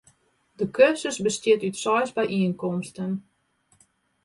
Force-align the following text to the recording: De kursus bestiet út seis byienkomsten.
De 0.59 0.65
kursus 0.77 1.17
bestiet 1.25 1.61
út 1.67 1.77
seis 1.83 2.11
byienkomsten. 2.17 3.11